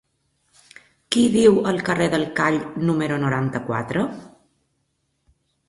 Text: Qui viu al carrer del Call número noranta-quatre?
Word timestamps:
Qui 1.15 1.25
viu 1.35 1.59
al 1.73 1.77
carrer 1.91 2.07
del 2.15 2.25
Call 2.41 2.59
número 2.89 3.21
noranta-quatre? 3.27 4.09